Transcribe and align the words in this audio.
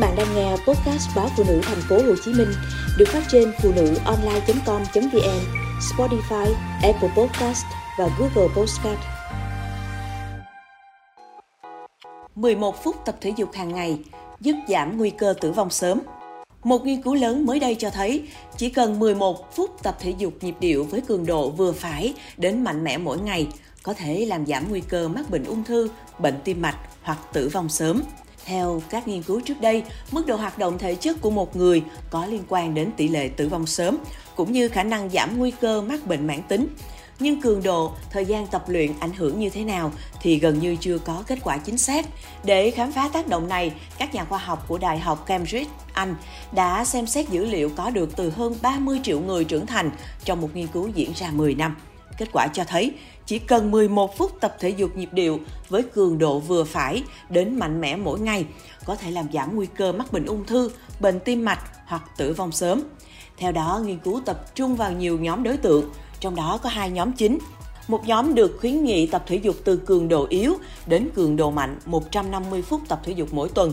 bạn 0.00 0.16
đang 0.16 0.34
nghe 0.34 0.50
podcast 0.50 1.08
báo 1.16 1.28
phụ 1.36 1.44
nữ 1.48 1.60
thành 1.62 1.80
phố 1.88 1.96
Hồ 1.96 2.14
Chí 2.24 2.32
Minh 2.32 2.48
được 2.98 3.08
phát 3.08 3.22
trên 3.28 3.52
phụ 3.62 3.72
nữ 3.76 3.94
online.com.vn, 4.04 5.40
Spotify, 5.80 6.52
Apple 6.82 7.08
Podcast 7.16 7.64
và 7.98 8.08
Google 8.18 8.54
Podcast. 8.56 8.98
11 12.34 12.84
phút 12.84 12.96
tập 13.04 13.16
thể 13.20 13.32
dục 13.36 13.52
hàng 13.52 13.74
ngày 13.74 13.98
giúp 14.40 14.54
giảm 14.68 14.98
nguy 14.98 15.10
cơ 15.10 15.34
tử 15.40 15.52
vong 15.52 15.70
sớm. 15.70 16.00
Một 16.64 16.84
nghiên 16.84 17.02
cứu 17.02 17.14
lớn 17.14 17.46
mới 17.46 17.60
đây 17.60 17.74
cho 17.74 17.90
thấy 17.90 18.22
chỉ 18.56 18.70
cần 18.70 18.98
11 18.98 19.54
phút 19.56 19.82
tập 19.82 19.96
thể 20.00 20.14
dục 20.18 20.32
nhịp 20.40 20.54
điệu 20.60 20.84
với 20.84 21.00
cường 21.00 21.26
độ 21.26 21.50
vừa 21.50 21.72
phải 21.72 22.14
đến 22.36 22.64
mạnh 22.64 22.84
mẽ 22.84 22.98
mỗi 22.98 23.18
ngày 23.18 23.48
có 23.82 23.94
thể 23.94 24.26
làm 24.28 24.46
giảm 24.46 24.70
nguy 24.70 24.80
cơ 24.80 25.08
mắc 25.08 25.30
bệnh 25.30 25.44
ung 25.44 25.64
thư, 25.64 25.88
bệnh 26.18 26.34
tim 26.44 26.62
mạch 26.62 26.78
hoặc 27.02 27.18
tử 27.32 27.48
vong 27.48 27.68
sớm. 27.68 28.02
Theo 28.44 28.82
các 28.90 29.08
nghiên 29.08 29.22
cứu 29.22 29.40
trước 29.40 29.60
đây, 29.60 29.82
mức 30.10 30.26
độ 30.26 30.36
hoạt 30.36 30.58
động 30.58 30.78
thể 30.78 30.94
chất 30.94 31.16
của 31.20 31.30
một 31.30 31.56
người 31.56 31.82
có 32.10 32.26
liên 32.26 32.42
quan 32.48 32.74
đến 32.74 32.90
tỷ 32.96 33.08
lệ 33.08 33.28
tử 33.28 33.48
vong 33.48 33.66
sớm, 33.66 33.98
cũng 34.36 34.52
như 34.52 34.68
khả 34.68 34.82
năng 34.82 35.10
giảm 35.10 35.38
nguy 35.38 35.50
cơ 35.50 35.82
mắc 35.82 36.06
bệnh 36.06 36.26
mãn 36.26 36.42
tính. 36.42 36.68
Nhưng 37.20 37.40
cường 37.40 37.62
độ, 37.62 37.92
thời 38.10 38.24
gian 38.24 38.46
tập 38.46 38.64
luyện 38.68 38.92
ảnh 39.00 39.12
hưởng 39.12 39.40
như 39.40 39.50
thế 39.50 39.64
nào 39.64 39.92
thì 40.22 40.38
gần 40.38 40.58
như 40.58 40.76
chưa 40.76 40.98
có 40.98 41.24
kết 41.26 41.38
quả 41.44 41.58
chính 41.58 41.78
xác. 41.78 42.06
Để 42.44 42.70
khám 42.70 42.92
phá 42.92 43.10
tác 43.12 43.28
động 43.28 43.48
này, 43.48 43.72
các 43.98 44.14
nhà 44.14 44.24
khoa 44.24 44.38
học 44.38 44.64
của 44.68 44.78
Đại 44.78 44.98
học 44.98 45.26
Cambridge, 45.26 45.70
Anh 45.92 46.14
đã 46.52 46.84
xem 46.84 47.06
xét 47.06 47.28
dữ 47.28 47.46
liệu 47.46 47.70
có 47.76 47.90
được 47.90 48.16
từ 48.16 48.30
hơn 48.30 48.54
30 48.62 49.00
triệu 49.02 49.20
người 49.20 49.44
trưởng 49.44 49.66
thành 49.66 49.90
trong 50.24 50.40
một 50.40 50.48
nghiên 50.54 50.66
cứu 50.66 50.88
diễn 50.88 51.12
ra 51.14 51.30
10 51.30 51.54
năm. 51.54 51.76
Kết 52.18 52.28
quả 52.32 52.48
cho 52.48 52.64
thấy 52.64 52.94
chỉ 53.26 53.38
cần 53.38 53.70
11 53.70 54.16
phút 54.18 54.40
tập 54.40 54.56
thể 54.60 54.68
dục 54.68 54.96
nhịp 54.96 55.08
điệu 55.12 55.40
với 55.68 55.82
cường 55.82 56.18
độ 56.18 56.38
vừa 56.38 56.64
phải 56.64 57.02
đến 57.28 57.58
mạnh 57.58 57.80
mẽ 57.80 57.96
mỗi 57.96 58.20
ngày 58.20 58.46
có 58.84 58.96
thể 58.96 59.10
làm 59.10 59.26
giảm 59.32 59.56
nguy 59.56 59.66
cơ 59.76 59.92
mắc 59.92 60.12
bệnh 60.12 60.26
ung 60.26 60.44
thư, 60.44 60.70
bệnh 61.00 61.20
tim 61.20 61.44
mạch 61.44 61.60
hoặc 61.86 62.02
tử 62.16 62.32
vong 62.32 62.52
sớm. 62.52 62.82
Theo 63.36 63.52
đó, 63.52 63.80
nghiên 63.84 63.98
cứu 63.98 64.20
tập 64.26 64.54
trung 64.54 64.76
vào 64.76 64.92
nhiều 64.92 65.18
nhóm 65.18 65.42
đối 65.42 65.56
tượng, 65.56 65.90
trong 66.20 66.34
đó 66.34 66.58
có 66.62 66.68
hai 66.68 66.90
nhóm 66.90 67.12
chính. 67.12 67.38
Một 67.88 68.06
nhóm 68.06 68.34
được 68.34 68.56
khuyến 68.60 68.84
nghị 68.84 69.06
tập 69.06 69.22
thể 69.26 69.36
dục 69.36 69.56
từ 69.64 69.76
cường 69.76 70.08
độ 70.08 70.26
yếu 70.28 70.54
đến 70.86 71.08
cường 71.14 71.36
độ 71.36 71.50
mạnh 71.50 71.78
150 71.86 72.62
phút 72.62 72.80
tập 72.88 73.00
thể 73.04 73.12
dục 73.12 73.28
mỗi 73.32 73.48
tuần. 73.48 73.72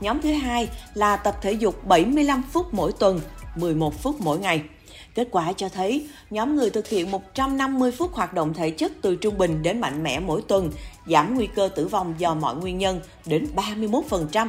Nhóm 0.00 0.20
thứ 0.20 0.32
hai 0.32 0.68
là 0.94 1.16
tập 1.16 1.36
thể 1.42 1.52
dục 1.52 1.86
75 1.86 2.42
phút 2.52 2.74
mỗi 2.74 2.92
tuần, 2.92 3.20
11 3.56 4.02
phút 4.02 4.20
mỗi 4.20 4.38
ngày. 4.38 4.62
Kết 5.14 5.28
quả 5.30 5.52
cho 5.52 5.68
thấy, 5.68 6.08
nhóm 6.30 6.56
người 6.56 6.70
thực 6.70 6.88
hiện 6.88 7.10
150 7.10 7.92
phút 7.92 8.12
hoạt 8.12 8.34
động 8.34 8.54
thể 8.54 8.70
chất 8.70 8.92
từ 9.02 9.16
trung 9.16 9.38
bình 9.38 9.62
đến 9.62 9.80
mạnh 9.80 10.02
mẽ 10.02 10.20
mỗi 10.20 10.42
tuần, 10.48 10.70
giảm 11.06 11.34
nguy 11.34 11.46
cơ 11.46 11.68
tử 11.76 11.86
vong 11.86 12.14
do 12.18 12.34
mọi 12.34 12.56
nguyên 12.56 12.78
nhân 12.78 13.00
đến 13.26 13.46
31%, 13.56 14.48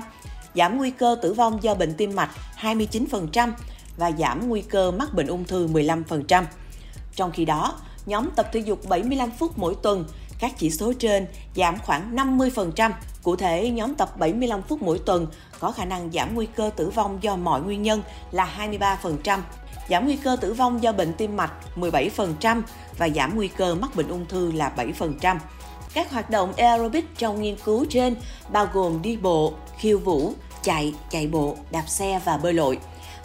giảm 0.56 0.78
nguy 0.78 0.92
cơ 0.92 1.16
tử 1.22 1.34
vong 1.34 1.60
do 1.62 1.76
bệnh 1.76 1.94
tim 1.94 2.16
mạch 2.16 2.30
29% 2.62 3.52
và 3.98 4.12
giảm 4.12 4.50
nguy 4.50 4.62
cơ 4.62 4.92
mắc 4.92 5.14
bệnh 5.14 5.28
ung 5.28 5.44
thư 5.44 5.68
15%. 5.68 6.44
Trong 7.16 7.32
khi 7.32 7.46
đó, 7.46 7.80
nhóm 8.06 8.30
tập 8.36 8.50
thể 8.54 8.60
dục 8.60 8.90
75 8.90 9.32
phút 9.40 9.58
mỗi 9.58 9.76
tuần, 9.84 10.06
các 10.40 10.52
chỉ 10.58 10.70
số 10.70 10.94
trên 10.94 11.28
giảm 11.56 11.78
khoảng 11.78 12.16
50%. 12.16 12.92
Cụ 13.24 13.36
thể, 13.36 13.70
nhóm 13.70 13.96
tập 13.96 14.18
75 14.18 14.62
phút 14.62 14.82
mỗi 14.82 15.00
tuần 15.00 15.28
có 15.60 15.72
khả 15.72 15.86
năng 15.86 16.12
giảm 16.12 16.36
nguy 16.36 16.46
cơ 16.46 16.72
tử 16.76 16.90
vong 16.90 17.18
do 17.22 17.36
mọi 17.36 17.62
nguyên 17.62 17.82
nhân 17.82 18.02
là 18.32 18.48
23%, 18.58 19.40
giảm 19.90 20.06
nguy 20.06 20.16
cơ 20.16 20.38
tử 20.42 20.54
vong 20.54 20.84
do 20.84 20.92
bệnh 20.92 21.14
tim 21.14 21.38
mạch 21.38 21.54
17% 21.76 22.62
và 22.98 23.10
giảm 23.10 23.36
nguy 23.36 23.48
cơ 23.48 23.76
mắc 23.76 23.96
bệnh 23.96 24.08
ung 24.08 24.26
thư 24.26 24.52
là 24.52 24.74
7%. 24.78 25.38
Các 25.94 26.12
hoạt 26.12 26.30
động 26.30 26.54
aerobic 26.58 27.18
trong 27.18 27.42
nghiên 27.42 27.56
cứu 27.66 27.86
trên 27.90 28.16
bao 28.52 28.68
gồm 28.74 29.02
đi 29.02 29.18
bộ, 29.18 29.54
khiêu 29.78 30.00
vũ, 30.00 30.34
chạy, 30.64 30.94
chạy 31.10 31.28
bộ, 31.28 31.56
đạp 31.72 31.84
xe 31.88 32.22
và 32.26 32.38
bơi 32.38 32.54
lội. 32.54 32.80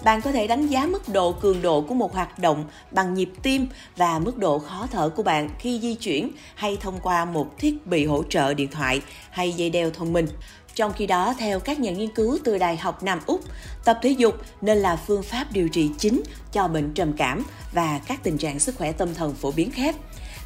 Bạn 0.04 0.22
có 0.22 0.32
thể 0.32 0.46
đánh 0.46 0.66
giá 0.66 0.86
mức 0.86 1.08
độ 1.08 1.32
cường 1.32 1.62
độ 1.62 1.80
của 1.80 1.94
một 1.94 2.14
hoạt 2.14 2.38
động 2.38 2.64
bằng 2.90 3.14
nhịp 3.14 3.30
tim 3.42 3.68
và 3.96 4.18
mức 4.18 4.38
độ 4.38 4.58
khó 4.58 4.86
thở 4.92 5.08
của 5.08 5.22
bạn 5.22 5.50
khi 5.58 5.80
di 5.80 5.94
chuyển 5.94 6.30
hay 6.54 6.76
thông 6.80 7.00
qua 7.02 7.24
một 7.24 7.58
thiết 7.58 7.86
bị 7.86 8.06
hỗ 8.06 8.22
trợ 8.22 8.54
điện 8.54 8.70
thoại 8.70 9.02
hay 9.30 9.52
dây 9.52 9.70
đeo 9.70 9.90
thông 9.90 10.12
minh. 10.12 10.26
Trong 10.74 10.92
khi 10.92 11.06
đó, 11.06 11.34
theo 11.38 11.60
các 11.60 11.80
nhà 11.80 11.90
nghiên 11.90 12.14
cứu 12.14 12.38
từ 12.44 12.58
Đại 12.58 12.76
học 12.76 13.02
Nam 13.02 13.20
Úc, 13.26 13.40
tập 13.84 13.98
thể 14.02 14.10
dục 14.10 14.34
nên 14.60 14.78
là 14.78 14.96
phương 14.96 15.22
pháp 15.22 15.46
điều 15.52 15.68
trị 15.68 15.90
chính 15.98 16.22
cho 16.52 16.68
bệnh 16.68 16.94
trầm 16.94 17.12
cảm 17.12 17.42
và 17.72 18.00
các 18.06 18.22
tình 18.22 18.38
trạng 18.38 18.58
sức 18.58 18.74
khỏe 18.78 18.92
tâm 18.92 19.14
thần 19.14 19.34
phổ 19.34 19.50
biến 19.50 19.70
khác. 19.70 19.96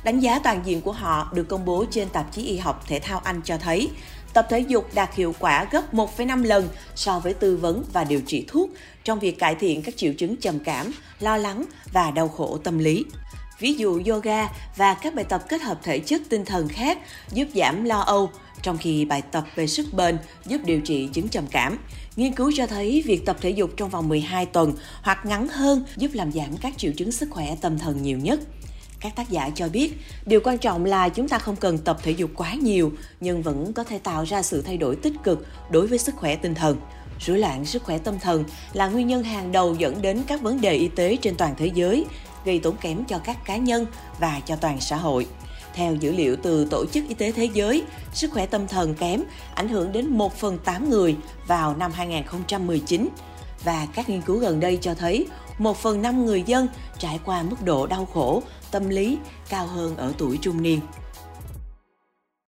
Đánh 0.05 0.21
giá 0.21 0.39
toàn 0.39 0.61
diện 0.65 0.81
của 0.81 0.93
họ 0.93 1.31
được 1.35 1.49
công 1.49 1.65
bố 1.65 1.85
trên 1.91 2.09
tạp 2.09 2.33
chí 2.33 2.43
y 2.43 2.57
học 2.57 2.85
thể 2.87 3.01
thao 3.01 3.21
Anh 3.25 3.41
cho 3.45 3.59
thấy, 3.59 3.91
tập 4.35 4.47
thể 4.51 4.59
dục 4.59 4.95
đạt 4.95 5.15
hiệu 5.15 5.35
quả 5.39 5.67
gấp 5.71 5.95
1,5 5.95 6.45
lần 6.45 6.69
so 6.95 7.19
với 7.19 7.35
tư 7.35 7.57
vấn 7.57 7.85
và 7.93 8.05
điều 8.05 8.21
trị 8.21 8.45
thuốc 8.49 8.71
trong 9.05 9.19
việc 9.19 9.39
cải 9.39 9.55
thiện 9.55 9.83
các 9.83 9.97
triệu 9.97 10.13
chứng 10.13 10.37
trầm 10.37 10.59
cảm, 10.59 10.93
lo 11.21 11.37
lắng 11.37 11.65
và 11.93 12.11
đau 12.11 12.29
khổ 12.29 12.59
tâm 12.65 12.79
lý. 12.79 13.05
Ví 13.59 13.75
dụ 13.75 14.03
yoga 14.07 14.49
và 14.77 14.95
các 14.95 15.15
bài 15.15 15.25
tập 15.25 15.43
kết 15.49 15.63
hợp 15.63 15.81
thể 15.83 15.99
chất 15.99 16.23
tinh 16.29 16.45
thần 16.45 16.69
khác 16.69 16.99
giúp 17.33 17.49
giảm 17.55 17.85
lo 17.85 18.01
âu, 18.01 18.31
trong 18.63 18.79
khi 18.79 19.05
bài 19.05 19.23
tập 19.23 19.45
về 19.55 19.67
sức 19.67 19.87
bền 19.93 20.19
giúp 20.47 20.61
điều 20.65 20.81
trị 20.81 21.09
chứng 21.13 21.29
trầm 21.29 21.47
cảm. 21.51 21.79
Nghiên 22.17 22.33
cứu 22.33 22.53
cho 22.57 22.67
thấy 22.67 23.03
việc 23.07 23.27
tập 23.27 23.37
thể 23.41 23.51
dục 23.51 23.71
trong 23.77 23.91
vòng 23.91 24.09
12 24.09 24.47
tuần 24.47 24.73
hoặc 25.03 25.27
ngắn 25.27 25.49
hơn 25.49 25.85
giúp 25.97 26.11
làm 26.15 26.33
giảm 26.33 26.57
các 26.57 26.79
triệu 26.79 26.93
chứng 26.97 27.13
sức 27.13 27.31
khỏe 27.31 27.57
tâm 27.61 27.79
thần 27.79 28.03
nhiều 28.03 28.19
nhất. 28.19 28.41
Các 29.01 29.17
tác 29.17 29.31
giả 29.31 29.51
cho 29.55 29.69
biết, 29.69 29.93
điều 30.27 30.41
quan 30.45 30.59
trọng 30.59 30.85
là 30.85 31.09
chúng 31.09 31.29
ta 31.29 31.39
không 31.39 31.57
cần 31.57 31.79
tập 31.79 31.99
thể 32.03 32.11
dục 32.11 32.31
quá 32.37 32.55
nhiều, 32.55 32.93
nhưng 33.21 33.43
vẫn 33.43 33.73
có 33.73 33.85
thể 33.85 33.99
tạo 33.99 34.25
ra 34.25 34.43
sự 34.43 34.63
thay 34.63 34.77
đổi 34.77 34.97
tích 34.97 35.13
cực 35.25 35.47
đối 35.71 35.87
với 35.87 35.99
sức 35.99 36.17
khỏe 36.17 36.37
tinh 36.37 36.55
thần. 36.55 36.77
Rối 37.21 37.39
loạn 37.39 37.65
sức 37.65 37.83
khỏe 37.83 37.99
tâm 37.99 38.19
thần 38.19 38.45
là 38.73 38.89
nguyên 38.89 39.07
nhân 39.07 39.23
hàng 39.23 39.53
đầu 39.53 39.75
dẫn 39.75 40.03
đến 40.03 40.23
các 40.27 40.43
vấn 40.43 40.61
đề 40.61 40.75
y 40.75 40.89
tế 40.89 41.17
trên 41.17 41.35
toàn 41.37 41.55
thế 41.59 41.71
giới, 41.75 42.05
gây 42.45 42.59
tốn 42.59 42.77
kém 42.77 43.05
cho 43.05 43.19
các 43.19 43.45
cá 43.45 43.57
nhân 43.57 43.87
và 44.19 44.41
cho 44.47 44.57
toàn 44.57 44.81
xã 44.81 44.97
hội. 44.97 45.27
Theo 45.75 45.95
dữ 45.95 46.13
liệu 46.13 46.37
từ 46.43 46.65
Tổ 46.65 46.87
chức 46.87 47.09
Y 47.09 47.15
tế 47.15 47.33
Thế 47.33 47.49
giới, 47.55 47.83
sức 48.13 48.31
khỏe 48.31 48.47
tâm 48.47 48.67
thần 48.67 48.95
kém 48.95 49.23
ảnh 49.55 49.69
hưởng 49.69 49.93
đến 49.93 50.07
1 50.07 50.37
phần 50.37 50.59
8 50.59 50.91
người 50.91 51.17
vào 51.47 51.77
năm 51.77 51.93
2019 51.93 53.09
và 53.65 53.87
các 53.95 54.09
nghiên 54.09 54.21
cứu 54.21 54.39
gần 54.39 54.61
đây 54.61 54.79
cho 54.81 54.95
thấy 54.95 55.27
1 55.61 55.77
phần 55.77 56.03
5 56.03 56.27
người 56.27 56.43
dân 56.43 56.69
trải 56.99 57.21
qua 57.25 57.43
mức 57.43 57.57
độ 57.65 57.87
đau 57.87 58.07
khổ, 58.07 58.43
tâm 58.71 58.89
lý 58.89 59.19
cao 59.49 59.67
hơn 59.67 59.97
ở 59.97 60.13
tuổi 60.19 60.39
trung 60.43 60.63
niên. 60.63 60.81